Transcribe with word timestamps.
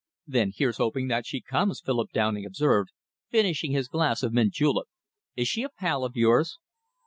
"Then 0.25 0.51
here's 0.55 0.77
hoping 0.77 1.09
that 1.09 1.27
she 1.27 1.41
comes," 1.41 1.79
Philip 1.79 2.09
Downing 2.11 2.43
observed, 2.43 2.89
finishing 3.29 3.71
his 3.71 3.87
glass 3.87 4.23
of 4.23 4.33
mint 4.33 4.51
julep. 4.51 4.87
"Is 5.35 5.47
she 5.47 5.61
a 5.61 5.69
pal 5.69 6.03
of 6.03 6.15
yours?" 6.15 6.57